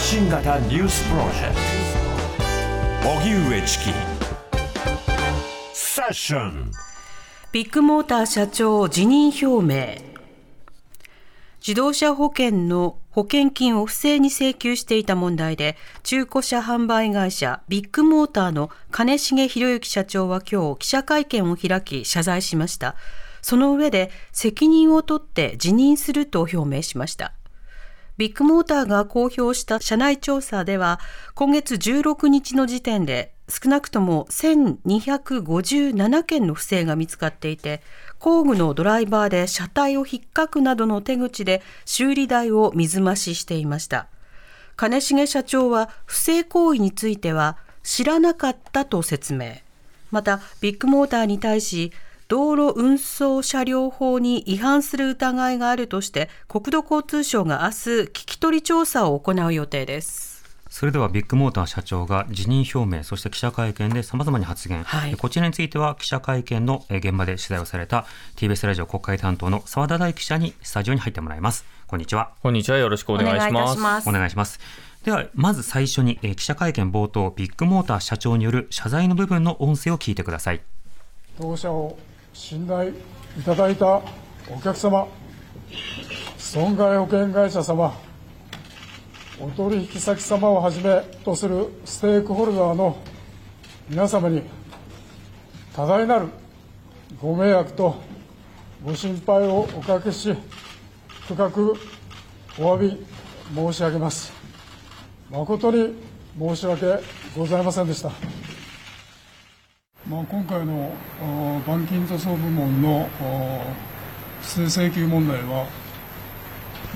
[0.00, 1.54] 発信型ニュースプロジェク
[3.02, 3.10] ト。
[3.10, 3.90] 荻上チキ。
[5.74, 6.72] セッション。
[7.52, 10.02] ビッグモーター社長辞任表明。
[11.60, 22.96] 自動車保険の保険金を不正に請求していた問題で中古車販売会社ビッグモーターの金重博之社長は今日記者会見を開き謝罪しました。
[23.42, 27.34] その上で責任を取って辞任すると表明しました。
[28.16, 31.00] ビッグモーターが公表した社内調査では
[31.34, 37.82] 今月16日の時点で少なくとも1257件の不正が見つかっていて
[38.18, 44.06] 工具のドライバーで車体を引っかくなどの手口で修理代を水増ししていました。
[44.76, 49.56] 金重社長は不正行為については知らなかったと説明。
[50.10, 51.92] またビッグモーターに対し
[52.30, 68.06] 道路運送車両法に違反する疑いがあるとして国土交通省が明日聞き取り調査を行う予定ですそれではビッグモーター社長が辞任表明、そして記者会見で様々に発言、はいこちらについては記者会見のえー現場で取材をされた
[68.36, 71.64] TBS ラジオ国会担当の澤田大記者にスタジオに入ってもらいます。
[71.88, 72.30] こんにちは。
[72.40, 72.78] こんにちは。
[72.78, 74.08] よろしくお願いします。
[74.08, 74.60] お願いします。
[75.02, 80.60] では、まず最初に、えー記者会見冒頭、ビッグモーター社長による謝罪の部分の音声を聞いてください。
[81.36, 81.98] 当社を
[82.32, 82.94] 信頼い
[83.44, 84.02] ただいた
[84.48, 85.06] お客様、
[86.38, 87.94] 損害保険会社様、
[89.40, 92.96] お取引先様をはじめとするステークホルダーの
[93.88, 94.42] 皆様に
[95.74, 96.28] 多大なる
[97.20, 97.96] ご迷惑と
[98.84, 100.34] ご心配をおかけし、
[101.26, 101.74] 深く
[102.58, 103.06] お詫び
[103.54, 104.32] 申し上げます。
[105.30, 105.94] 誠に
[106.38, 107.00] 申し訳
[107.36, 108.10] ございませんでした。
[110.10, 110.92] まあ、今回の
[111.62, 113.08] 板金塗装部門の
[114.40, 115.68] 不正請求問題は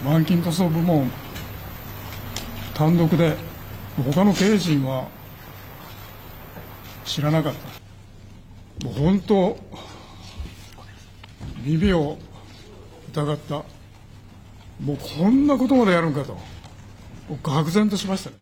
[0.03, 1.09] 板金塗装部門
[2.75, 3.37] 単独で
[4.13, 5.07] 他の経営陣は
[7.05, 7.55] 知らなかっ
[8.81, 8.85] た。
[8.85, 9.57] もう本当
[11.63, 12.19] 耳を
[13.13, 13.55] 疑った。
[14.83, 16.33] もうこんなことまでやるんかと。
[16.33, 16.41] も
[17.31, 18.37] う愕然としましたね。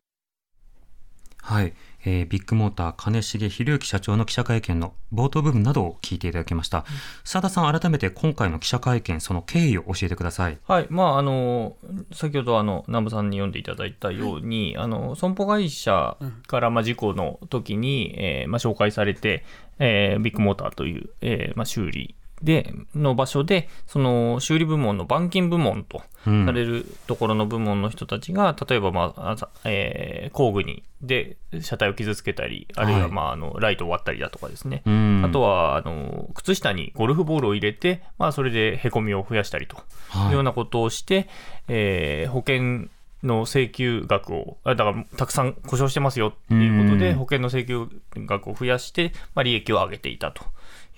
[1.43, 1.75] はい。
[2.05, 6.85] えービッグモーター金重博之社長の記者会見の冒頭部分などを聞いていただきました。
[7.25, 10.59] 澤田さん、改めて今回の記者会見、その経緯を教えてください。
[10.67, 10.87] はい。
[10.91, 11.77] まあ、あの、
[12.13, 19.45] 先ほど、あの、南部さんに読んでいただいたように、あの、損保会社から、まあ、事故の時に、えーまあ、紹介されて、
[19.79, 26.47] えービッグモーターという、えーまあ、修理で、の場所で、その修理部門の板金部門とうん。
[26.47, 33.11] されるところの部門の人たちが、例えば、まあ、えー工具に、で、車体を傷つけたり、あるいは、はい。
[33.11, 34.83] まあ、あの、ライトを割ったりだとかですね。
[34.87, 35.23] うん。
[35.25, 39.79] あとは、あの、靴下にゴルフボールを入れて、まあ、それで凹みを増やしたりと
[40.11, 40.27] はい。
[40.29, 41.29] いうようなことをして、
[41.69, 42.89] えー保険
[43.25, 47.17] の請求額を、あだから、たくさん故障してますよっていうことで、うん。
[47.19, 50.45] 保険の請求額を増やして、まあ、利益を上げていたと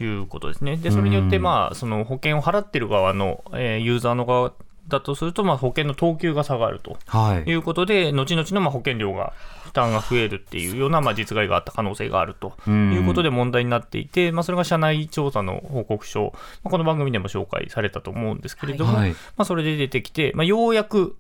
[0.01, 0.77] いうことですね。
[0.77, 4.53] で、それによって、うんまあ、その保険を払ってる側の、えーユーザーの側
[4.89, 6.99] だとすると、まあ、保険の等級が下がると。
[7.07, 7.51] はい。
[7.51, 9.33] いうことで、後々のまあ保険料が、
[9.65, 16.33] 負担が増えるっていうようなまあ実害があった可能性があるとうんいうことで問題になっていて、まあ、それが社内調査の報告書、
[16.63, 21.17] まあ、この番組でも紹介されたと思うんですけれども、はいまあ、それで出てきて、まあ、ようやく、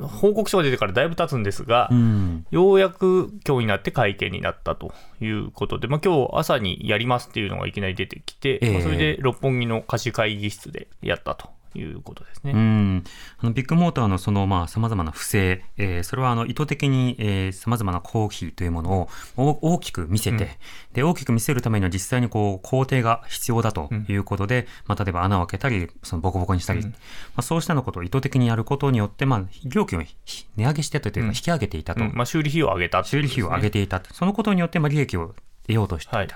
[0.00, 2.46] 報告書が出てからだいぶ経つんですが、うん。
[2.50, 12.52] ようやく今日になって会見になったということで、まあ今日朝にやりますっていうのがいきなり出てきて、ええまあそれで六本木の貸し会議室でやったということですね。
[12.52, 13.04] うん、
[13.38, 20.50] あのビッグモーターのそのまあ様々な不正、えーそれはあの意図的に、えー、様々な公費というものをお大きく見せて、うん。
[20.92, 26.90] で大きく見せるためには実際にこう工程が必要だということで、まあ、例えば穴を開けたりそのボコボコにしたり、うん。
[26.90, 26.96] ま
[27.36, 31.34] あ、そうしたのことを意図的にやることによって、まあ、料金をひ値上げしてたというかうん。
[31.34, 32.12] 引き上げていたと、うん。
[32.14, 35.34] まあ、修理費用を上げたってい修理費を上げていた、そのことによってまあ利益を
[35.70, 36.18] 得ようとしていた。
[36.18, 36.28] はい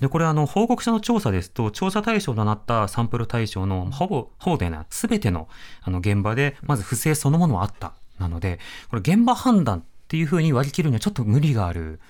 [0.00, 5.46] で、これあの、報告書の調査ですと、調査対象となったサンプル対象のほぼ、ほぼでな、すべての
[5.82, 7.92] あの現場で、まず不正そのものはあった。
[8.18, 12.00] なので、これ現場判断っていうふうに割り切るにはちょっと無理がある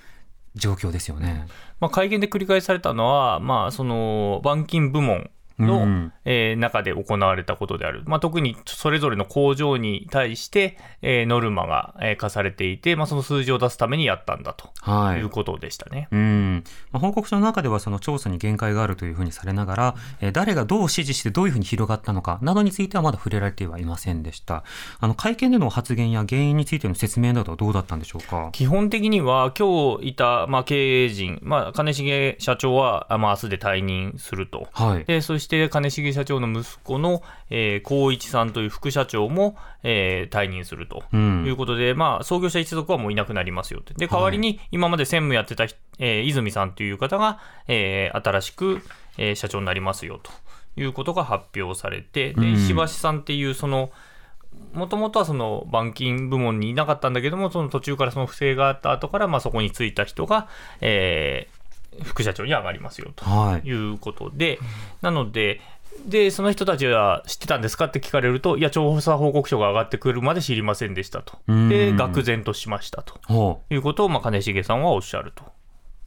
[0.55, 1.47] 状況ですよね。
[1.79, 5.29] まあ、会見で繰り返されたのは、まあ、その板金部門
[5.61, 8.03] の、うんえー中で行われたことである。
[8.05, 16.07] まあ、特にそれぞれの工場に対して、えーノルマが、えー課されていて、まあ、その数字を出すためにやったんだとはいいうことでしたね。
[16.11, 24.63] うんまあ、報告書の中ではその調査に限界があるというふうにされながら、えー誰がどう指示してどういうふうに広がったのかなどについてはまだ触れられてはいませんでした。
[24.99, 28.49] あの会見での発言や原因についての説明などはどうだったんでしょうか？
[28.51, 34.67] 基本的には、今日いた、まあ、経営陣、まあ、金重社長は、あまあ、明日で退任すると。
[34.71, 35.05] はい。
[35.05, 41.45] でそして金重社長の息子の、えー、光一さんという副社長も、えー退任するとうん。
[41.45, 43.93] いうことで、まあ、創業者一族はもういなくなりますよって。
[43.93, 48.81] で代わりに今まで専務やってた人、えー泉さんという方が、えー新しく、
[49.17, 50.31] えー社長になりますよと。
[50.77, 52.53] いうことが発表されて、でうん。
[52.53, 53.91] 石橋さんっていうその
[54.73, 60.47] もともとはその板金部門にいなかったんだけども、その途中からその不正があった後から、まあ、そこに就いた人が、
[60.79, 61.60] えー
[62.03, 63.25] 副社長に上がりますよと。
[63.25, 63.67] はい。
[63.67, 64.59] いうことで、
[65.01, 65.61] なので、
[66.05, 71.37] で、その人たちは知ってたんですかって聞かれると、いや、調査報告書が上がってくるまで知りませんでしたと。
[71.47, 75.43] うんで、愕然としましたとほいうことを、まあ、金重さんはおっしゃると。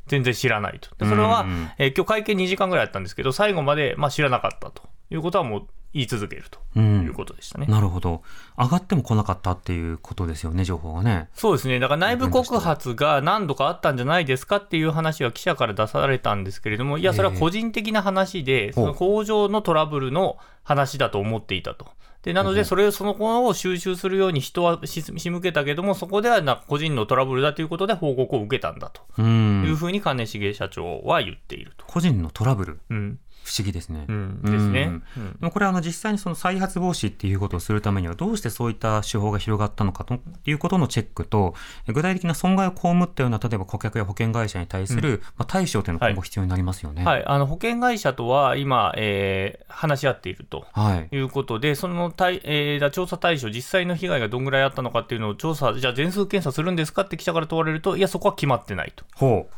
[0.07, 0.95] 全然知らないと。
[0.97, 6.81] でそれはうん、えー今日会見2時間ぐらいあったんですけど、最後まで、まあ、知らなかったということはもう言い続けるとう。
[6.81, 6.83] う。
[6.83, 7.67] いうんことでしたね。
[7.67, 8.23] なるほど。
[8.59, 11.29] 上がっても来なかったっていうことですよね、情報がね。
[11.35, 21.87] そうですね、だから内部告発が何度かあったんじゃないですかっていう話は記者から出されたんですけれども、いや、それは個人的な話で、その工場のトラブルの話だと思っていたと。
[22.23, 29.23] でなので、それをその子を収集するように人はし仕向けたけども、そこではな個人のトラブルだということで報告を受けたんだとう。
[29.23, 31.85] いうんふうに金重社長は言っていると。
[31.87, 32.81] 個人のトラブル？
[32.89, 34.07] うん不思議ですね。
[34.09, 34.83] うん、ですね。
[35.17, 41.55] うんでもこれはあの実際にその再発防止っていうことをするためにはどうしてそういった手法が広がったのかということのチェックと
[41.87, 47.05] 具体的な損害を被ったような例えば顧客や保険会社に対する、まあ、対処というのが今後必要になりますよね。
[47.05, 50.67] はい、あの保険会社とは今、えー話し合っていると。
[50.73, 51.15] はい。
[51.15, 59.05] いうことで、その対、えーだ調査対象、実際の被害がどんぐらいあったのかっていうのを調査、じゃあ全数検査するんですかって記者から問われると、いや、そこは決まってないと。
[59.15, 59.49] ほ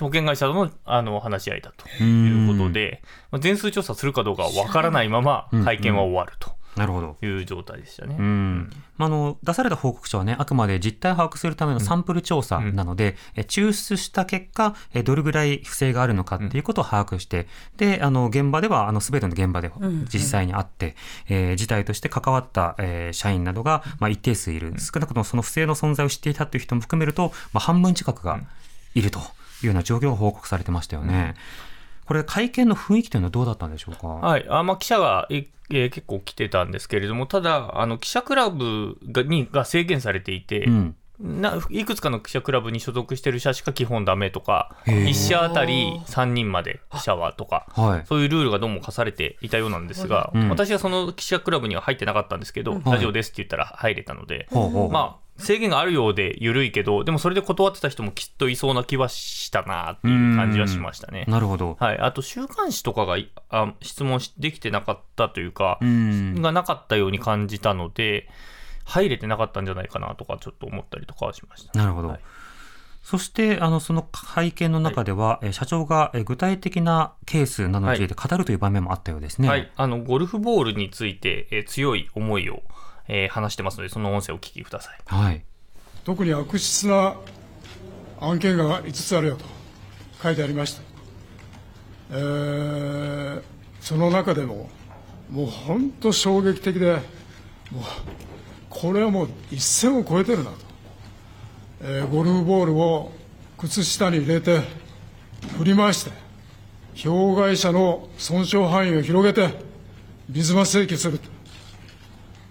[0.00, 1.84] 保険会社とのあの話し合いだと。
[2.00, 2.02] う。
[2.02, 5.64] いうことで、まあ全数調査するかどうかは分からないままうん。
[5.64, 6.52] 会見は終わると。
[6.76, 7.16] なるほど。
[7.22, 8.16] いう状態でしたね。
[8.18, 8.70] うん。
[8.96, 17.46] まあ、あの出された報告書はね、あくまで実態を把握するためのサンプル調査なので、え抽出した結果、えどれぐらい不正があるのかっていうことを把握して、
[17.76, 19.70] で、あの、現場では、あの、すべての現場で
[20.12, 20.96] 実際にあって、
[21.28, 24.74] えー事態として関わった、えー社員などが、まあ、一定数いる。
[24.78, 28.40] 少なくともその不正の存在を知っていたという人も含めると、まあ、半分近くが
[28.94, 29.20] いると
[29.66, 31.34] いうような状況が報告されてましたよね。
[32.04, 34.08] これ、会見の雰囲気というのはどうだったんでしょうか？
[34.08, 40.96] はい、あまあ、記者が、ええー結構来てたんですけれども、ただ、あの記者クラブがにが制限されていて、うん。
[41.22, 48.06] ないくつかの記者クラブに所属してる社しか基本ダメとか、へー1社あたり3人まで記者はとか、はい。
[48.06, 54.90] そういうルールがどうも課されていたようなんですが、うん私はその記者クラブには入ってなかったんですけど、ラジオですって言ったら入れたので、ほうほう。
[54.90, 61.24] まあ、制限があるようで緩いけど、でもそれで断ってた人もきっといそうな気はしたなっていう感じはしましたね。
[61.28, 61.76] なるほど。
[61.80, 66.42] はい、あと週刊誌とかがいあ質問しできてなかったというか、うん。
[66.42, 68.28] がなかったように感じたので、
[68.84, 71.78] 入れてなかったんじゃないかなとか、ちょっと思ったりとかはしました。
[71.78, 72.08] なるほど。
[72.08, 72.20] はい
[73.04, 79.48] そして、あの、その会見の中では、えー社長がえー具体的なケースなどについて語るという場面もあったようですね。
[79.48, 82.62] はい、あのゴルフボールについて、えー強い思いを、
[83.08, 84.98] えー話してますので、その音声をお聞きください。
[85.06, 85.44] はい。
[86.04, 87.16] 特に悪質な
[88.20, 89.44] 案件が5つあるよと
[90.22, 90.82] 書いてありました、
[92.10, 93.42] えー
[93.80, 94.70] その中でも
[95.28, 96.92] もう本当衝撃的で
[97.72, 97.84] もう
[98.72, 100.56] これはもう一線を越えてるなと、
[101.82, 103.12] えーゴルフボールを
[103.58, 104.60] 靴下に入れて
[105.58, 106.10] 振り回して
[106.94, 109.54] 被害者の損傷範囲を広げて
[110.28, 111.20] 水増し請求する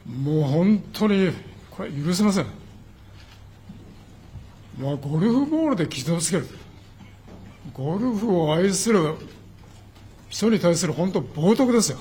[0.05, 1.31] もう本当に
[1.69, 2.45] これ許せません。
[4.79, 6.47] まあ、ゴルフボールで傷をつける
[7.73, 9.15] ゴルフを愛する
[10.29, 11.99] 人に対する本当冒涜ですよ。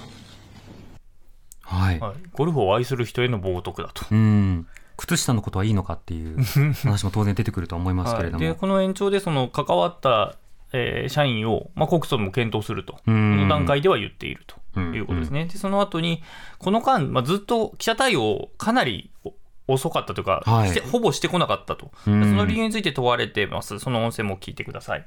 [1.98, 2.10] はい。
[2.10, 4.04] はい、ゴルフを愛する人への冒涜だと。
[4.10, 4.66] うん。
[4.96, 6.36] 靴下のことはいいのかっていう
[6.84, 8.44] 話も当然出てくると思いますけれども。
[8.44, 10.36] はい、でこの延長でその関わった、
[10.72, 15.46] えー社員を、まあ、告訴も検討すると、こうんの段階では言っているということですね。
[15.46, 16.22] でその後に、
[16.58, 19.32] この間、まあ、ずっと記者対応、かなりお
[19.72, 25.06] 遅かったというか、はいしてほぼしてこなかったと、そうんの理由について問われてます、その音声も聞いてください。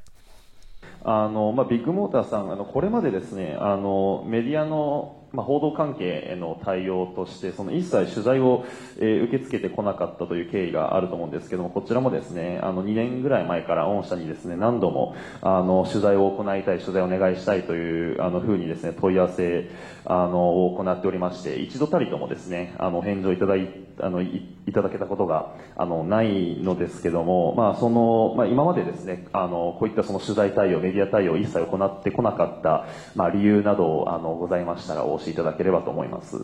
[1.05, 8.65] あのまあ、ビッグモーターさん、あのこれまでですねあのメディアのまあ、報道関係への対応としてその一切取材を、
[8.99, 19.71] え受け付けてこなかったという経緯があると思うんですけどもこちらもですねあの2年ぐらい前から御社にですね何度もあの取材を行いたい取材をお願いしたいというあのふうにですね問い合わせ
[20.05, 23.67] あのを行っておりまして一度たりともですねあの返事をいただい
[23.99, 32.85] あのいいただけたことがあのないのですけども、まあそのまあ、今までですねあのこういったその取材対応メディア対応を一切行ってこなかった、
[33.15, 36.41] まあ、理由などあのございましたらお教えいただければと思います。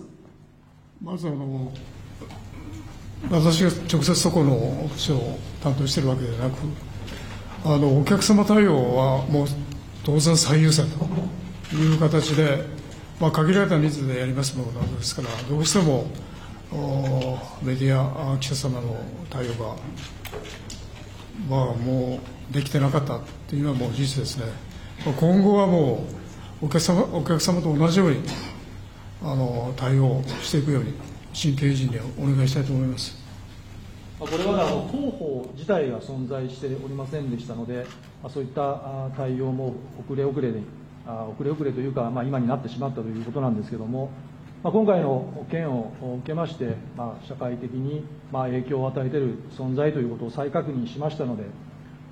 [1.03, 1.71] まずあの
[3.31, 6.57] 私が直接そこの部署を担当しているわけではなく
[7.65, 9.47] あのお客様対応はもう
[10.03, 10.89] 当然最優先
[11.69, 12.63] という形で、
[13.19, 16.07] まあ、限られた人数でやりますものなんですからどうしても
[17.61, 18.95] メディア記者様の
[19.29, 19.75] 対応が、
[21.49, 22.19] まあ、も
[22.51, 24.45] うできてなかったっていうのはもう事実ですね、
[25.19, 26.05] 今後はも
[26.61, 28.21] うお客様お客様と同じように
[29.21, 30.93] あの対応していくように
[31.33, 33.17] 新経営陣にお願いしたいと思います。
[34.19, 37.85] これまであの広報自体が存在しておりませんでしたので、
[38.29, 40.59] そういった対応も遅れ遅れで、
[41.05, 44.09] 遅れ遅れというか、まあ、今になってしまったということなんですけれども、
[44.61, 51.43] まあ、今回の件を受けまして、まあ、社会的にまあ影響を与えている存在ということを再確認しましたので、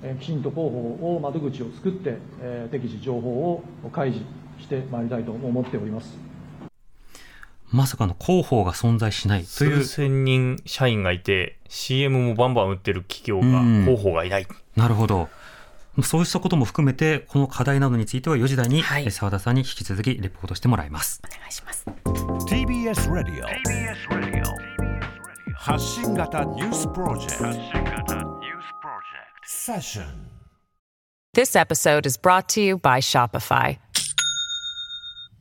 [0.02, 3.62] えきちんと広報を窓口を作って、え適時情報を
[3.92, 4.26] 開示
[4.60, 6.27] してまいりたいと思っております。
[7.70, 9.84] まさかの広報が存在しないという。
[9.84, 13.84] 数千人社員がいて、CM もバンバン売ってる企業が、うん。
[13.84, 14.46] 広報がいない。
[14.76, 15.28] なるほど。
[16.02, 19.06] そうしたことも含めて、この課題などについては4時台にはい。
[19.06, 21.20] え澤田さんに引き続きレポートしてもらいます。
[21.24, 21.84] お願いします。
[22.46, 23.48] TBS ラディオ
[25.54, 28.38] 発信型ニュースプロジェクト。
[29.44, 30.04] セッション
[31.34, 33.78] This episode is brought to you by Shopify.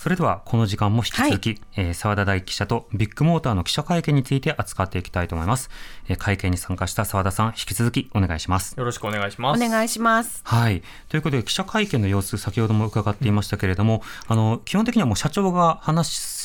[0.00, 5.70] それではこの時間も引き続き、えー澤田大記者とビッグモーターの記者会見について扱っていきたいと思います。
[6.08, 8.76] えー会見に参加した澤田さん、引き続きお願いします。
[8.78, 9.58] よろしくお願いしおます。
[9.68, 10.84] 願いしますはい。
[11.08, 16.37] ということで、記者会見の様子、先ほども伺っていましたけれども、あの、基本的にはもう社長が話す、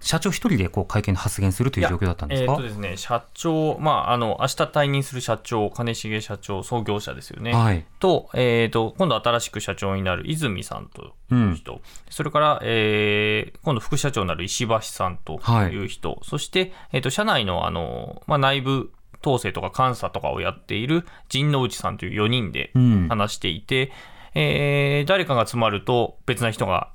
[0.00, 2.52] 社長一人でこう会見で発言するという状況だったんですか？
[2.52, 7.52] えーとですね、社長、まあ、あの、明日退任する社長、金重社長、創業者ですよね。
[7.54, 7.84] はい。
[7.98, 18.90] と、えーと、今度新しく社長になる泉さんという人、それから、えー今度副社長になる石橋さんという人、そして、えーと、社内の、あの、まあ、内部
[19.22, 23.08] 統制とか監査とかをやっている陣内さんという4人でうん。
[23.08, 23.92] 話していて、
[24.34, 26.90] えー誰かが詰まると別な人が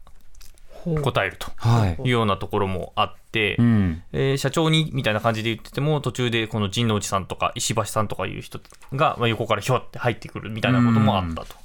[1.02, 2.02] 答えるとはい。
[2.02, 4.04] いうようなところもあって、うん。
[4.14, 8.60] えー社長にみたいな感じで言ってても、途中でこの陣内さんとか石橋さんとかいう人
[8.94, 11.56] が、まあ、横からひょって入ってくるみたいなこともあったと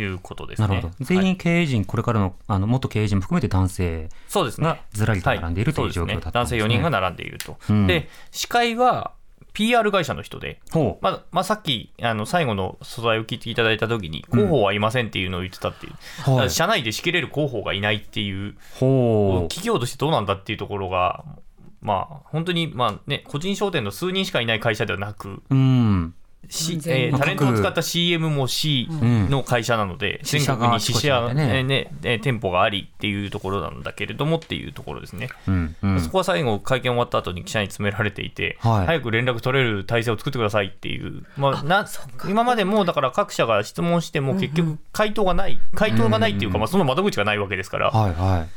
[0.00, 0.68] いうことですね。
[0.68, 0.94] なるほど。
[1.00, 4.78] 全はい員経営陣、これからの、あの、元経営陣も含めて男性そうですねが。
[4.92, 6.74] ずらりと並んでいるという状況だったん男性ですね。
[6.74, 7.56] 4人が並んでいると。
[7.70, 9.12] うんで、司会は
[9.58, 10.60] PR 会社の人で。
[11.00, 16.44] まあまあ、さっきあの最後の素材を聞いていただいたときに、広報はいませんっていうのを言ってたっていう、だかはい。
[16.44, 18.54] ら社内で仕切れる広報がいないっていう。
[19.48, 21.24] 企業としてどうなんだっていうところが、
[21.80, 26.14] まあ、本当に、まあね、個人商店の数人しかいない会社ではなく、うん。
[26.44, 29.28] えータレントを使った CM も C ん。
[29.28, 35.28] の会社なので、全支社が国に支社ねえーねえー店舗がありっていうところなんだけれどもっていうところですね。
[35.46, 35.76] うん。
[35.82, 38.86] うんそこは最後、会見終わった後に記者に詰められていて、はい。
[38.86, 41.86] 早く連絡取れる体制を作ってくださいっていう、まあ、な
[42.28, 48.48] 今までもだから各社が質問しても結局、回答がない、回答がないっていうか、まあ、その窓口がないわけですから、はいはい。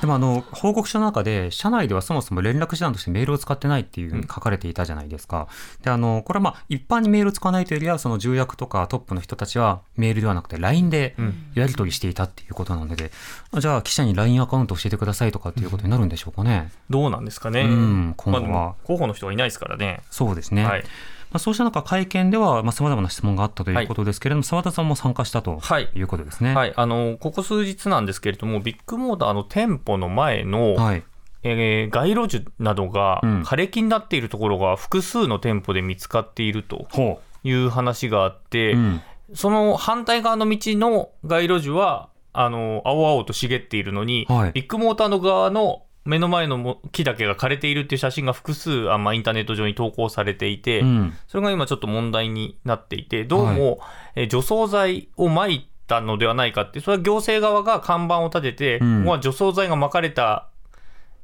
[0.00, 5.48] でもあの、報告書の中で、社内ではそもそも連絡手段としてメールを使ってないっていうふうに書かれていたじゃないですか。
[5.82, 11.14] で、あの、これはまあ、一般にメールを使わないというよりは、その重役とかトップの人たちはメールではなくて LINE で
[11.54, 13.10] やり取りしていたっていうことなので、
[13.58, 16.72] じゃあ記者に LINE アカウント教えてくださいとかっていうことになるんでしょうかね。
[16.88, 17.62] どうなんですかね。
[17.62, 20.00] うん今後はまあ候補の人がいないですからね。
[20.10, 20.64] そうですね。
[20.64, 20.84] はい
[21.30, 26.54] まあ、そうした中、会見では、まあ、様々な質問があったということですけれども、澤田さんも参加したとはいいうことですね。
[26.54, 31.04] はい、あのここ数日なんですけれども、ビッグモーターの店舗の前の、はい。
[31.42, 38.76] えー街路樹などがうん枯れ木になっているところが複数の店舗で見つかっているとほいう話があって、う。
[38.76, 39.00] うん。
[39.32, 53.80] その反対側の道の街路樹は、あの青々と茂っているのに、はいビッグモーターの側の目の前のも木だけが枯れているっていう写真が複数あ、まあ、インターネット上に投稿されていて、うんそれが今ちょっと問題になっていて、どうも、
[54.14, 60.48] えー除草剤を撒いたのではないかって、それは行政側が看板を立てて、うんここは除草剤が撒かれた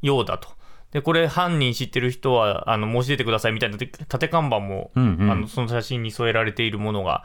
[0.02, 0.49] ようだと。
[0.92, 3.78] で、これ犯人知ってる人は、あの、申し出てくださいみたいな
[4.09, 7.25] 縦看板も、うんうんあの、その写真に添えられているものが、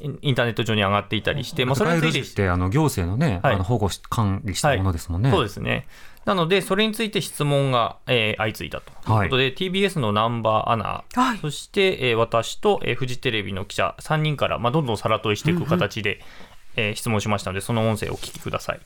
[0.00, 5.30] インターネット上に上がっていたりして、まあ、それについててあの行政のね、はいあの保護し管理したものですもんね。
[5.30, 5.88] そうですね。
[6.28, 16.20] なので、それについて質問が、えー相次いだということで、TBS のナンバーアナ、はいそして、えー私と、えーフジテレビの記者3人から、まあ、どんどんさら問いしていく形で、
[16.76, 18.80] えー質問しましたので、その音声をお聞きください。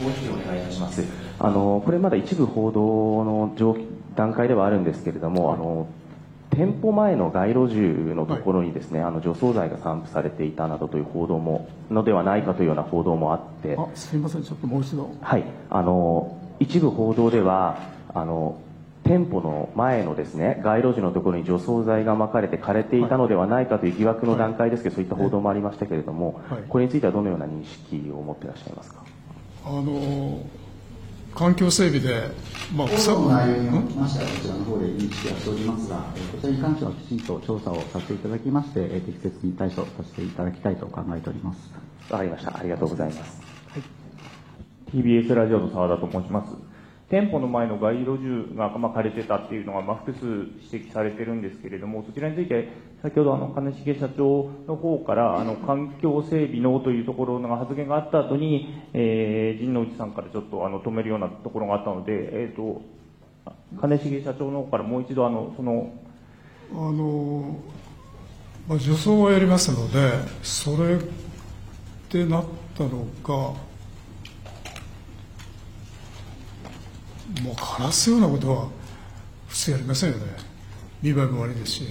[0.00, 1.02] もう一度お願いいたします。
[1.40, 2.80] あのこれまだ一部報道
[3.24, 3.76] の状
[4.14, 5.88] 段階ではあるんですけれども、あの
[6.60, 7.80] 店舗前の街路樹
[8.14, 14.42] のところにですね、あの除草剤が散布されていたなどという報道ものではないかというような報道もあって、あすみません。
[14.42, 15.10] ちょっともう一度。
[15.22, 17.78] はい、あの一部報道では
[18.12, 18.60] あの
[19.04, 26.62] 店舗の前のですね街路樹のところに除草剤が撒かれて枯れていたのではないかという疑惑の段階ですけど、そういった報道もありましたけれども、はい。
[26.68, 29.02] これについてはどのような認識を持っていらっしゃいますか？
[29.64, 30.44] あの
[31.34, 32.30] 環境整備で、
[32.74, 41.58] まあ、草の内容にましてはこちらの方で認識はしておりますが、えーこちらに関してはきちんと調査をさせていただきまして、えー適切に対処させていただきたいと考えております。
[42.10, 42.56] わかりました。
[42.56, 43.40] ありがとうございます。
[44.92, 46.69] TBS ラジオの澤田と申します。
[47.10, 52.68] 店舗の前の街路樹が、ま、枯れてたっていうのが、ま、複数指摘されてるんですけれども、そちらについて、
[53.02, 62.80] 先ほどあの金重社長の方から、あの環境整備のというところの発言があった後に、えー、陣内さんからちょっとあの止めるようなところがあったので、えっ、と、
[63.80, 65.92] 金重社長の方からもう一度あの、その、
[66.72, 67.56] あの、
[68.68, 70.12] まあ、除草はやりますので
[70.44, 70.98] それ
[72.08, 72.44] でなっ
[72.78, 73.54] たのか
[77.42, 78.68] もう枯らすようなことは
[79.48, 80.24] 普通やりませんよね。
[81.02, 81.84] 見栄えも悪いですし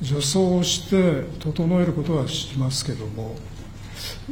[0.00, 3.36] 除草をして整えることはしますけども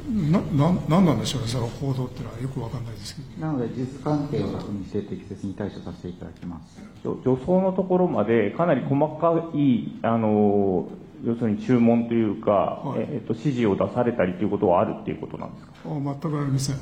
[0.09, 3.47] なななんなんでしょうねその報道っていうのはよくわかんないですけど。
[3.47, 6.81] なので、事実関係を確認して適切に対処させていただきます。
[7.05, 10.89] 除除草のところまでかなり細かい、あの
[11.25, 13.01] 要するに注文というか、はい。
[13.03, 15.73] えっと指示を出されたりということはあるっていうことなんですか？
[15.87, 16.77] あ全くありません。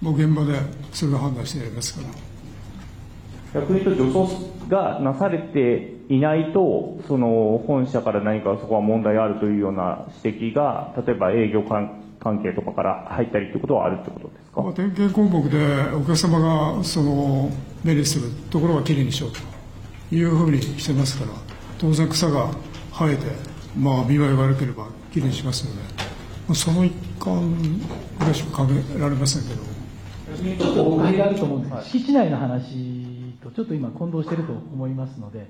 [0.00, 0.58] もう現場で
[0.92, 2.08] それを判断してやりますから
[3.54, 4.34] 逆に言うと除草
[4.68, 14.62] がなされていないとその本社から何かそこは問題あるというような指摘が例えば営業関関係とかから入ったりということはあるってことですか？
[14.62, 15.58] まあ、点検項目で
[15.92, 17.50] お客様がその
[17.82, 21.32] 目にするところはきれいにしようというふうにしてますから
[21.78, 22.50] 当然草が
[22.92, 23.26] 生えて、
[23.76, 25.82] まあ、見栄え悪ければきれいにしますので、
[26.46, 27.52] まあ、その一環
[28.18, 29.72] ぐらいしか考えられませんけど。
[30.32, 33.01] ちょっと誤解があると思うんです、敷地内の話と
[33.54, 35.48] ちょっと今混同していると思いますので、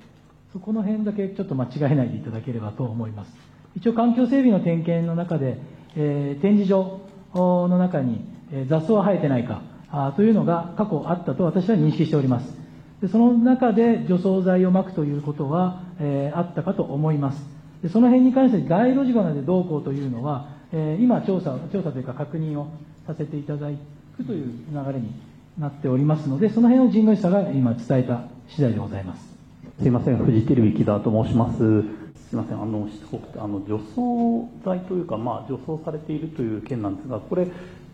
[0.52, 3.32] そこの辺だけちょっと間違えないでいただければと思います。
[3.76, 5.58] 一応環境整備の点検の中で、
[5.96, 7.00] えー展示場
[7.34, 8.24] の中に、
[8.68, 12.58] 雑草は生えてないかあというのが過去あったと私は認識しております。
[13.00, 17.42] でその中で除草剤をまくということは、えーあったかと思います。
[17.82, 22.68] でその辺に関して街路樹がでどうこうというのは、えー今調査、調査というか確認を
[23.06, 23.68] させていただ
[24.16, 25.12] くという流れに
[25.58, 29.36] なっておりますので、その辺を神宮寺さんが今伝えた次第でございます。
[29.80, 31.58] すいません、フジテレビ木田と申します。
[31.58, 37.46] すいません、あの、しつこくて、あの、除草剤というか、まあ、除草されているという件なんですが、これ、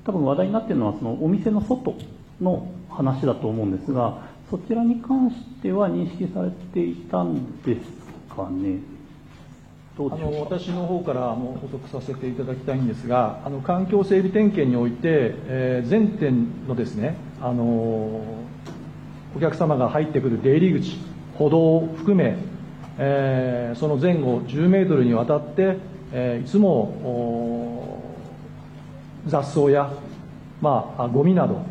[0.05, 1.94] 多分話題になっているのは、そのお店の外
[2.40, 4.18] の話だと思うんですが、
[4.51, 8.79] そちらに関しては認識されていたんですかね。
[10.07, 10.17] あ。
[10.17, 20.99] の私の方からあの補足させていただきたいんですが、あの環境整備点検において、えー全店のですね、あのお客様が入ってくる出入り口、
[21.37, 22.37] 歩道を含め、
[22.99, 25.79] えーその前後10メートルにわたって、
[26.13, 28.03] えーいつも
[29.27, 29.91] 雑草や、
[30.61, 31.63] まあ、ゴミなど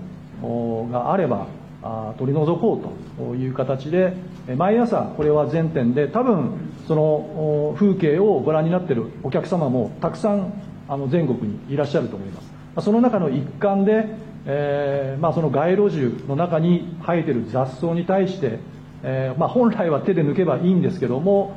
[0.91, 1.47] があれば
[1.81, 2.75] あ取り除こ
[3.17, 4.13] うという形で
[4.55, 6.51] 毎朝これは全店で多分
[6.87, 10.53] その風景をご覧になっているお客様もたくさん
[10.87, 12.85] あの全国にいらっしゃると思います。
[12.85, 14.05] その中の一環で、
[14.45, 18.59] えーまあ、その街路樹の中に生えている雑草に対して、
[19.03, 21.55] えーまあ、本来は手で抜けばいいんですけども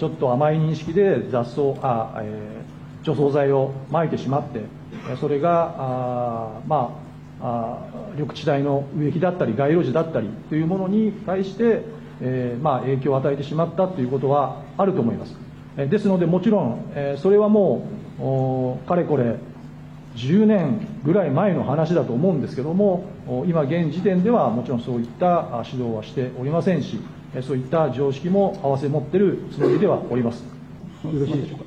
[0.00, 4.60] ちょっと甘い認識で雑草あ、えー除草剤を撒いてしまって
[5.20, 7.10] それがあまあ
[7.42, 7.78] あ
[8.14, 11.82] 緑地帯の植木だったり街路樹だったりというものに対して、
[12.22, 15.36] えーまあ、影響を与えてしまったということはあると思います
[15.76, 17.86] えーですのでもちろん、えーそれはも
[18.18, 19.36] うおかれこれ
[20.16, 23.04] 10年ぐらい前の話だと思うんですけども、
[23.46, 26.98] 今現時点ではもちろんそういった指導はしておりませんし、
[27.42, 30.42] そういった常識も併せ持ってるつもりではおります。
[31.04, 31.64] よろしいでしょうか。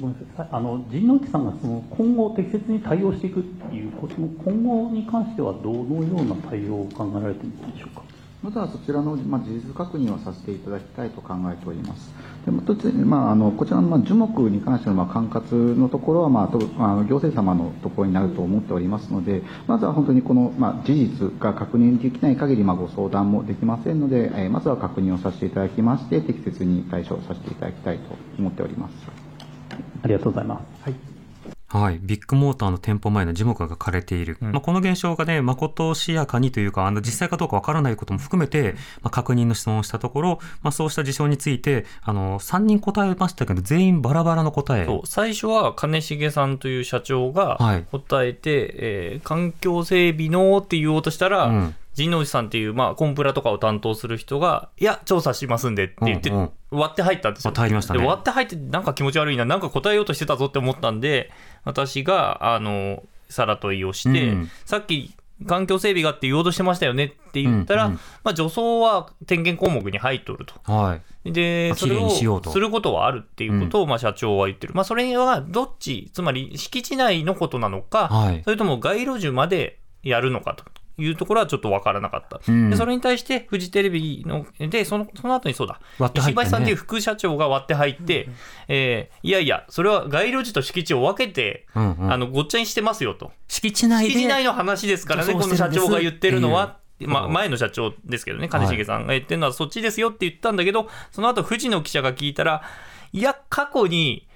[0.00, 8.05] ごめんなさいあの陣内さんがその今後、適切に対応していくっていうことの今後に関しては、どのような対応を考えられているんでしょうか。
[8.46, 12.14] まずはそちらの、まあ、事実確認をさせていただきたいと考えております。
[12.44, 28.94] でままあ、あのこちらの、まあ、樹木に関しての、まあ、管轄のところは、まあ、とあの行政様のところになると思っておりますので、まずは本当にこの、まあ、事実が確認できない限り、まあ、ご相談もできませんので、えー、まずは確認をさせていただきまして、適切に対処させていただきたいと思っております。
[30.04, 30.82] ありがとうございます。
[30.84, 31.15] はい
[31.68, 44.86] はい、ビッグモーターの店舗前の樹木が枯れている、うん、まあ、この現象がね、誠しやかにというか、あの実際かどうかわからないことも含めて、まあ、確認の質問をしたところ、まあ、そうした事象について、あの3人答えましたけど、全員バラバラの答え。
[45.04, 47.58] 最初は金重さんという社長が
[47.90, 51.74] 答えて、はい、えー、環境整備のって言おうとしたら、うん。
[51.96, 57.54] 神之内さんっていう、まあ、コンプラとかを担当する人が、いや、調査しますんでって言って、割って入ったんですよ。
[57.56, 58.04] 入りましたね。
[58.04, 61.30] 割って入って、なんか気持ち悪いな、なんか答えようとしてたぞって思ったんで、
[61.66, 65.14] 私が、あの、さら問いをして、うん、さっき、
[65.46, 70.54] 環境整備がって言おうとしてましたよねって言ったら、うんうん、まあ、除草は点検項目に入っとると。
[70.72, 74.72] はい、で、それをすることはあるっていうことを、まあ、社長は言ってる。
[74.74, 80.64] まあ、それはどっち、つまり敷地内のことなのか、はい、それとも街路樹までやるのかと。
[80.98, 82.40] いうところはちょっと分からなかった。
[82.46, 88.34] うん、でそれに対してフジテレビのでそのその後にそうだ、ね、石橋さんという副社長が割って入って、うん、
[88.68, 93.32] えー、いやいや、それは街路樹と敷地を分けて、うんうん、あのごっちゃにしてますよと。
[93.48, 96.78] 敷地内敷地内の話ですからね、この社長が言ってるのは。
[96.98, 102.62] まあ、前の社長ですけどね、金重さんが言ってるのはそっちですよって言ったんだけど、その後藤野記者が聞いたら、
[103.12, 104.26] いや、過去に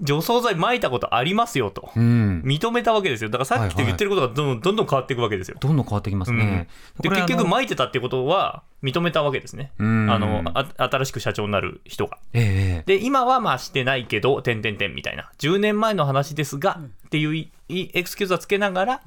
[0.00, 3.30] 除草剤撒いたことありますよと、うん、認めたわけですよ。
[3.30, 5.56] だからさっきと言ってることがどんどんどんどん変わっていくわけですよ。
[5.60, 6.68] どんどん変わってきますね。
[6.96, 9.72] うん、で結局撒いてたってことは認めたわけですね。
[9.78, 12.18] あのあ新しく社長になる人が。
[12.32, 15.30] えー、で今はまあしてないけど、てんてんてんみたいな。
[15.38, 19.00] 10年前の話ですが、っていうエクスキューズはつけながら、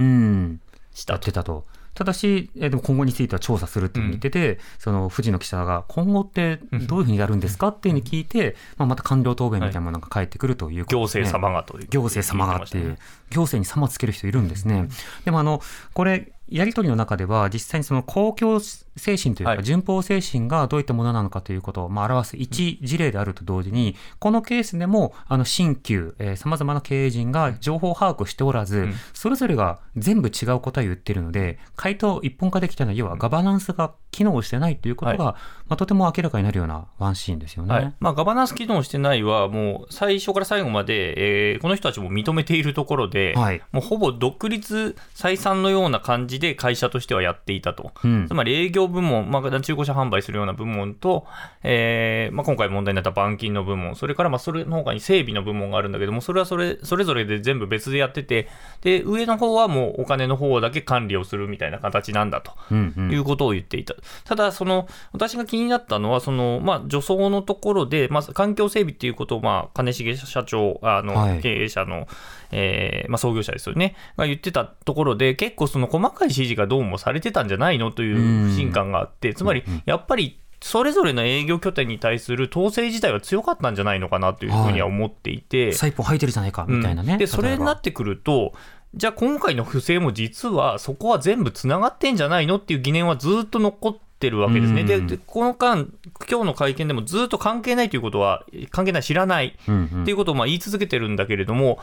[0.93, 1.13] したと。
[1.13, 1.65] やってたと。
[1.97, 11.87] ただし、えでも今後については調査するって言ってて、うん、その藤野記者が今後ってどういうふうにやるんですかっていうふうに聞いて、まあ、また官僚答弁みたいなものが返ってくるということ、ね、行政様がという。
[11.89, 12.99] 行政様がっていう、
[13.31, 14.89] 行政に様つける人いるんですね。
[15.25, 15.59] でもあの、
[15.95, 18.59] これ、やり取りの中では、実際にその公共
[18.97, 37.73] 精神というか、順法精神がどういったものなのかということを、まあ、表す一事例であると同時に、このケースでも、あの、新旧、えー、様々な経営陣が情報把握しておらず、それぞれが全部違う答えを言ってるので、回答一本化できたのは、要はガバナンスが機能してないということが、はい、まあ、とても明らかになるようなワンシーンですよね。
[37.73, 47.91] はい、まあ、ガバナンス機能してないは、もう最初から最後まで、えー、この人たちも認めているところで、はい、もうほぼ独立採算のような感じで会社としてはやっていたと。
[48.03, 51.25] うん、つまり営業部門、まあ、中古車販売するような部門と、
[51.63, 58.47] えーまあ、今回問題になった板金の部門、それからまあそれの他に整備の部門があるんだけども、それはそれそれぞれで全部別でやってて、
[58.81, 63.95] で上の方はもうお金の方だけ管理をするみたいな形なんだと、いうことを言っていた。
[64.25, 72.07] ただ、その私が気になったのは、そのまあ、除草のところで、まず環境整備っていうことを、まあ、金重社長、あの経営者の、
[72.51, 88.53] えーまあ、創業者ですよね、が言ってたところで、結構その細かい指示がどうもされてたんじゃないのという不信感があって、つまりやっぱりそれぞれの営業拠点に対する統制自体は強かったんじゃないのかなというふうには思っていて、はい、サイポン吐いてるじゃないかみたいなね、うん、でそれになってくると、
[88.95, 94.83] じゃあ今回の不正も実はそこは全部つながってんじゃないのっていう疑念はずっと残ってるわけですね。
[94.83, 95.87] でで、この間、
[96.29, 101.79] 今日の会見でもずっと関係ないということは、関係ない、知らないっていうことをまあ言い続けてるんだけれども、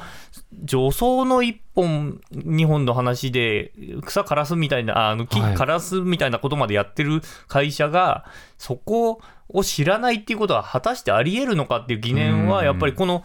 [0.65, 3.73] 女装の1本、2本の話で、
[4.05, 8.25] 草枯らすみたいな、あの木枯らすみたいなことまでやってる会社が、
[8.59, 13.25] そこを知らないっていうことは、果たしてありえるのかっていう疑念は、やっぱりこの、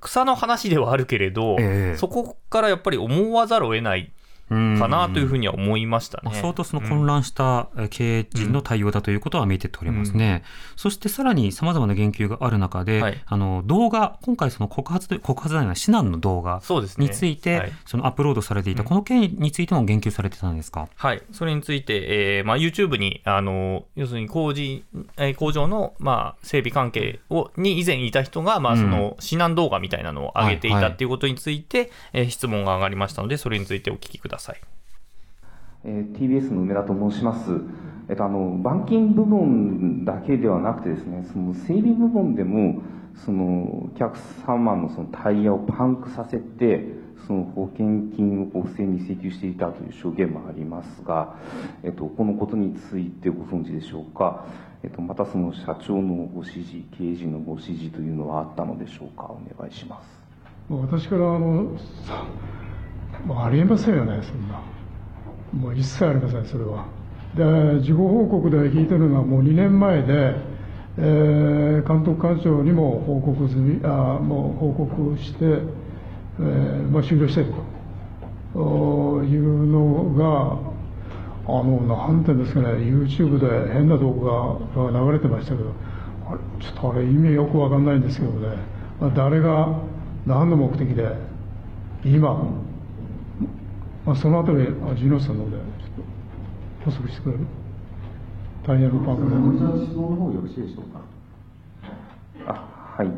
[0.00, 4.12] 草の話ではあるけれど、えー、そこからやっぱり思わざるを得ない
[4.48, 6.30] かなというふうには思いましたね。
[6.34, 10.42] 相当その混乱した経営陣の対応だということは見えておりますね。
[10.44, 16.62] うん、そしてさらにさまざまな言及がある中で、はい、あの動画、今回その告発告発内の指南の動画
[16.98, 20.88] について、ねはい、そのアップロードされていた、この件についても言及されてたんですか？
[20.96, 24.84] はい、それについて、えーまあ、YouTube にあの要するに工事、
[25.16, 34.37] えー、工場の、まあ、整備関係をに以前いた人が、まあ、その指南動画みたいなのを上げていたっていうことについて、えー、質問が上がりましたので、それについてお聞きください。
[35.84, 37.50] えー、TBS の梅田と申します。
[38.08, 42.82] えっと、あの、板金部門だけではなくてですね、その整備部門でも、
[43.24, 46.84] そのお客様のそのタイヤをパンクさせて、
[47.26, 51.36] その保険金を不正に請求していたという証言もありますが、
[51.82, 54.46] えっと、このことについてご存知でしょうか？
[54.84, 59.24] えっと、またその社長のご指示、経営陣のご指示というのはあったのでしょうか？
[59.24, 60.06] お願いします。
[60.70, 61.76] 私からあの、
[63.26, 64.60] もうありえませんよね、そんな。
[65.52, 66.86] もう一切ありません、それは。
[67.34, 70.34] で、事後報告で聞いてるのはもう2年前で、
[70.98, 77.52] えー、監督官庁にも報告済み、あもう報告して、えーまあ、終了してる
[78.54, 80.78] というのが、
[81.50, 85.72] あの、なんていうんですかね、YouTube で変な動画が流れてましたけど、
[86.28, 88.56] あれちょっとあれ意味よくわかんないんですけどね、
[89.00, 89.80] まあ、誰が
[90.26, 91.16] 何の目的で、
[92.04, 92.42] 今、
[94.08, 94.64] まあ、そのあたり、
[94.96, 95.64] ジノさんの方で、ちょっ
[96.86, 97.44] と補足してくれる？
[98.64, 99.36] タイヤのパンクで。
[99.36, 101.02] こちらの質問の方よろしいでしょうか？
[102.46, 103.10] あはい。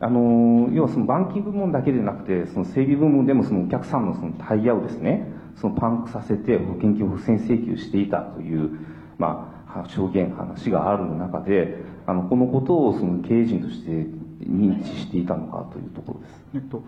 [0.00, 5.30] あの要はその板金部門だけでなくて、その整備部門でもそのお客さんのそのタイヤをですね、
[5.60, 8.70] そのパンクさせて保険金を不正請求していたという、
[9.18, 14.06] まあ、証言、話がある中で、あの、このことをその経営陣として
[14.50, 16.40] 認知していたのかというところです。
[16.54, 16.82] えっと、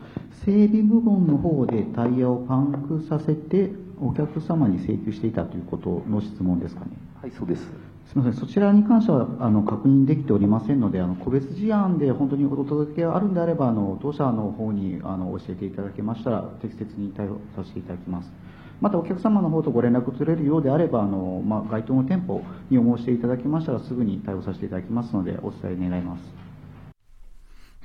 [0.44, 3.70] 整備部門の方でタイヤをパンクさせて
[4.00, 6.92] お客様に請求していたということの質問ですかね。
[7.20, 7.62] はい、そうです。
[7.62, 18.32] すみません、そちらに関してはあの確認できておりませんので、あの個別事案で本当にお届けがあるんであれば、あの当社の方にあの教えていただけましたら、適切に対応させていただきます。
[18.80, 26.49] またお客様の方とご連絡取れるようであれば、あのまあ、該当の店舗にお申し出いただきましたら、すぐに対応させていただきますので、お伝え願います。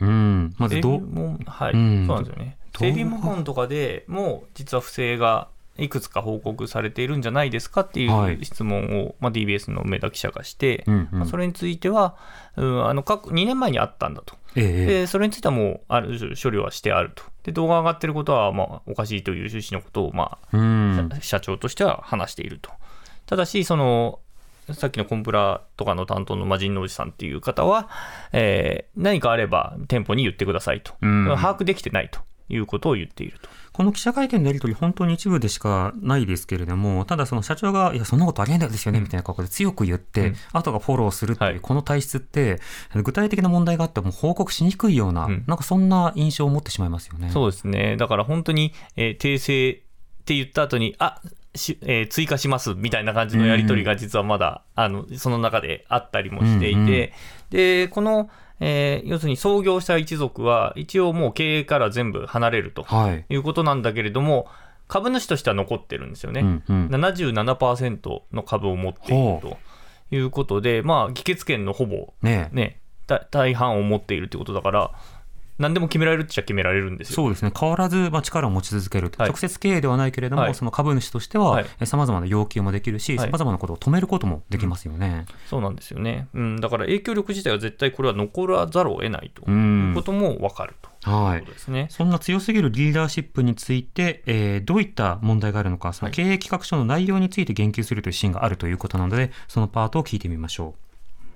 [0.01, 1.01] うん、まずどう、
[1.45, 2.58] はい、うん、そうなんですよね。
[2.77, 12.15] 整備部門とかでも、実は不正がいくつか報告されているんじゃないですかっていう質問を、まあ、DBS の梅田記者がして、うんうん、まあ、それについては、
[12.55, 22.71] うん、あの過去2年前にあったんだと、ええ、でそれについてはもうある処理はしてあると、で動画が上がってることはまあおかしいという趣旨のことを、まあ、社長としては話していると。
[23.25, 24.19] ただしその
[24.73, 27.89] さっきのコンプラとかの担当の魔人のおじさんっていう方は、
[28.32, 33.49] えー、何かあれば店舗に言ってくださいと、把握できてないということを言っていると。
[33.75, 42.62] この記者会見のやり取り、本当に一部でしかないですけれども、ただその社長が、いや、そんなことありえないですよね、みたいな格好で強く言って、うん、後がフォローするっていう、この体質って、
[43.04, 47.30] 具体的な問題があっても報告しにくいような、うん、なんかそんな印象を持ってしまいますよね。
[47.32, 47.97] そうですね。
[47.97, 49.75] だから本当に、えー、訂正っ
[50.23, 51.21] て言った後に、あ
[51.56, 57.12] しえー、追加しますみたいな感じのやり取りが実はまだ、うん、あのその中であったりもしていて、うんうん、
[57.50, 62.86] でこのえー、要するに創業した一族は、一応もう経営から全部離れると
[63.30, 63.36] い。
[63.36, 64.46] うことなんだけれども、はい、
[64.88, 66.41] 株主としては残ってるんですよね。
[66.41, 69.58] うんうん、77%の株を持っていると
[70.12, 72.80] いうことで、まあ、議決権のほぼね、ね
[73.30, 74.91] 大半を持っているということだから、
[75.58, 77.15] 何でも決められるっちゃ決められるんですよ。
[77.15, 89.50] そうですね、変わらずまあ力を持ち続ける、はい、直接経営ではないけれども、はい、その株主としてはさまざまな要求もできるし、さまざまなことを止めることもできますよね、うん、そうなんですよね、うん、だから影響力自体は絶対これは残らざるを得ないと。
[89.50, 90.89] いうことも分かると。
[91.10, 100.74] はい、ね、そんな強すぎるリーダーシップについて、えー、どういった問題があるのか、その経営企画書の内容について言及するというシーンがあるということなので、そのパートを聞いてみましょ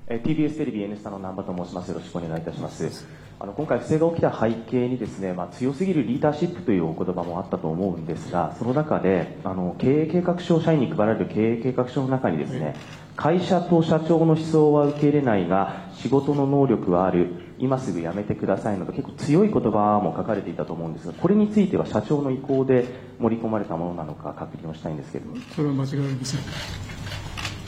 [0.10, 0.14] う。
[0.14, 1.90] TBS テレビ N スタの南波と申します。
[1.90, 3.29] よろしくお願いいたします。
[3.42, 12.76] あの今回、不正が起きた背景にですね、まあ、強すぎるリーダーシップというお言葉もあったと思うんですが、その中であの経営計画書、社員に配られる経営計画書の中にですね、
[13.16, 22.88] 会社と社長の思想は受け入れないが、仕事の能力はある、今すぐ辞めてくださいなど、結構強い言葉も書かれていたと思うんですが、これについては社長の意向で
[23.20, 25.38] 盛り込まれたものなのか、確認をしたいんですけれども。
[25.56, 26.42] それは間違いありません。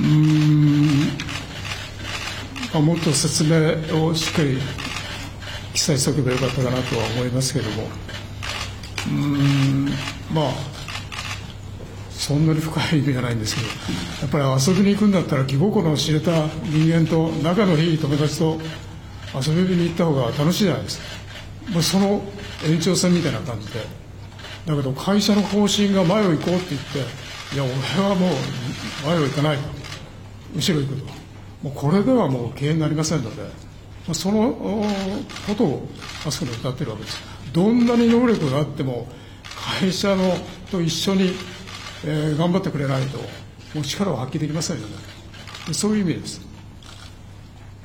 [0.02, 0.88] うん
[2.74, 4.58] まあ、もっと説明をしっかり
[5.74, 7.88] 記載しておけばよかったかなとは思いますけども。
[9.08, 9.86] うん
[10.32, 10.54] まあ
[12.12, 13.68] そんなに深い意味がないんですけど
[14.22, 18.60] やっぱり遊びに行くんだったら気心の知れた人間と仲のいい友達と
[19.34, 21.04] 遊びに行った方が楽しいじゃないですか。
[21.72, 22.22] もうその
[22.64, 23.80] 延長線みたいな感じで。
[24.68, 28.30] だけど会社の方針が前を行こうって言っていや俺はもう
[29.08, 29.58] 前を行かない。
[30.56, 31.06] 後ろ行くと。
[31.64, 33.71] もうこれではもう経営になりませんので。
[34.14, 34.54] その
[35.48, 35.88] ことを
[36.26, 37.22] あそこで歌ってるわけです。
[37.54, 39.08] どんなに能力があっても
[39.80, 40.34] 会社の
[40.72, 41.34] と一緒に、
[42.06, 44.96] えー、頑張ってくれないともう力を発揮できませんよね。
[45.74, 46.42] そういう意味です。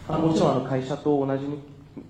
[0.09, 1.45] あもちろんあの会社と同じ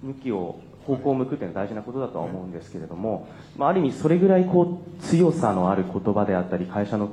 [0.02, 7.10] 向きを方向を向くというのは大事なことだとは思うんですけれども、まあ、ある意味それぐらいこう強さのある言葉であったり会社の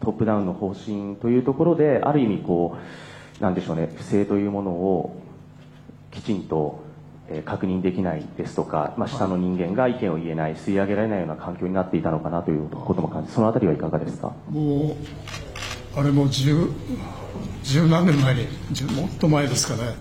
[0.00, 2.76] トップダウンの方針というところである意味こ
[3.40, 5.21] うなんでしょうね不正というものを
[6.12, 6.82] きちんと
[7.44, 14.32] 確認できないですとか、まあ、下の人間が意見を言えない吸い上げられないような環境になっていたのかなということも感じそのあたりはいかがですか？
[14.50, 14.96] も
[15.96, 16.68] うあれも十
[17.62, 18.42] 十何年前に
[18.94, 19.94] もっと前ですかね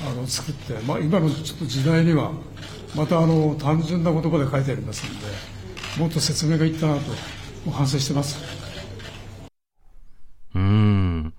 [0.00, 2.32] あの作って、まあ、今のちょっと時代には
[2.96, 5.26] またあの単純な言葉で書いてありますので
[6.02, 8.38] もっと説明がいったなと反省してます
[10.54, 11.34] うーん。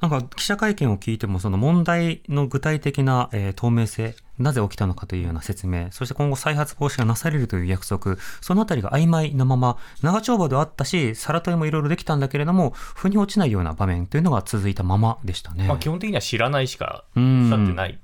[0.00, 15.68] なんか記者会見を聞いても、その問題の具体的な、えー透明性、なぜ起きたのかというような説明、そして今後再発防止がなされるという約束、そのあたりが曖昧なまま、長丁場ではあったし、さら問いもいろいろできたんだけれども、腑に落ちないような場面というのが続いたままでしたね。
[15.68, 17.98] まあ、基本的には知らないしかうんなってない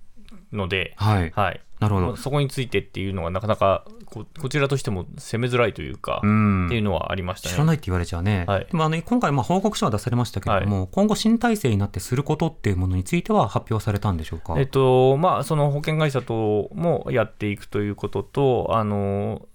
[0.52, 1.60] ので、はいはい。
[1.80, 7.54] なるほどまあそこについてっていうのがなかなかここちらとしても攻めづらいというか、うんっていうのはありましたね。
[7.54, 8.44] 知らないって言われちゃうね。
[8.46, 14.54] はいでもあの今回まあ報告書は出されましたけれども、今後新体制になってすることっていうものについては発表されたんでしょうか？
[14.58, 19.46] えっとまあ、その保険会社ともやっていくということと、あの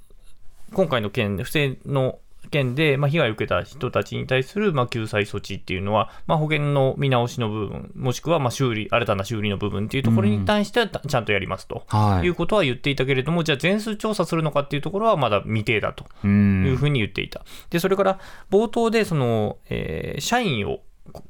[0.74, 2.18] 今回の件、不正の
[2.50, 17.46] 件で、まあ、被害を受けた人たちに対する、まあ、救済措置っていうのは、まあ、保険の見直しの部分、もしくは、まあ、修理、新たな修理の部分っていうところに対しては、ちゃんとやりますと、はいい、うことは言っていたけれども、じゃあ、全数調査するのかっていうところはまだ未定だとうんいうふうに言っていた。
[17.70, 18.20] で、それから
[18.52, 20.80] 冒頭で、その、えー社員を、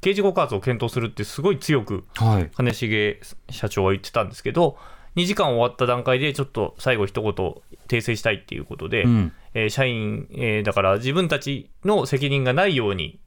[0.02, 2.50] 刑事告発を検討するってすごい強くはい。
[2.56, 4.78] 金重社長は言ってたんですけど、
[5.16, 13.20] 2時間終わった段階で、ちょっと最後、一言訂正したいっていうことで、うんえー社員、えーだから自分たちの責任がないように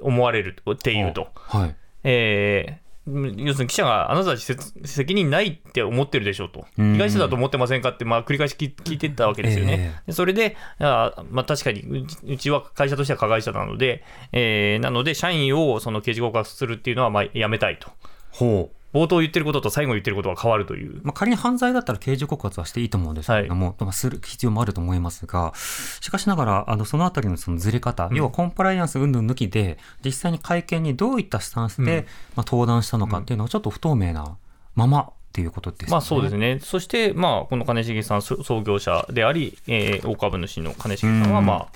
[0.00, 1.76] 思われるっていうと、はい。
[2.04, 10.00] えー要するに記者があなたたちせ責任ないって思ってるでしょうと、うん被害者だと思ってませんかって、まあ、繰り返し聞聞いてったわけですよね。
[10.06, 17.90] でそれで、あーまあ、確かにうちうちは会社としては加害者なので、えーなので、社員をその刑事告発するっていうのはまあやめたいと。
[18.30, 18.76] ほう。
[18.92, 21.00] 冒頭言ってることと最後言ってることが変わるという。
[21.02, 25.52] まあ、仮に犯罪だったら刑事告発はしていいと思うんですけれども、まあする必要もあると思いますが、
[26.00, 32.04] しかしながら、あの、そのあたりのそのずれ方、うん要はコンプライアンス云々抜きで、実際に会見にどういったスタンスで、うん
[32.36, 34.36] まあ、登壇したのかっていうのはちょっと不透明な
[34.74, 35.90] ままっていうことですね。
[35.90, 36.58] まあそうですね。
[36.60, 41.68] そして、まあ、この金重さん、そ創業者であり、えー大株主の金重さんは、うんまあ、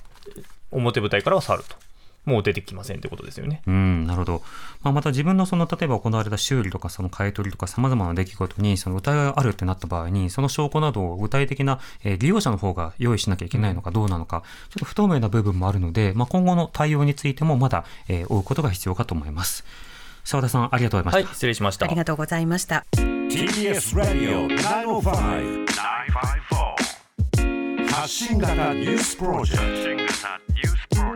[0.70, 1.85] 表舞台からは去ると。
[2.26, 3.62] もう出てきませんってことですよね。
[3.66, 4.42] うん、なるほど。
[4.82, 19.64] まあ、また自分のその、例えば行われた修理とかその買い取りとか様々な出来事にその疑いがあるってなった場合に、その証拠などを具体的な、えー利用者の方が用意しなきゃいけないのかどうなのか、ちょっと不透明な部分もあるので、まあ、今後の対応についてもまだ、えー追うことが必要かと思います。
[20.24, 21.28] 澤田さん、ありがとうございました。
[21.28, 21.94] はい、失礼しましたあり。
[21.94, 22.84] がとうございました。
[22.96, 25.66] TBS ラディオ905-954
[27.92, 29.56] 発信型ニュースプロジェ
[30.06, 30.12] ク
[30.90, 31.15] ト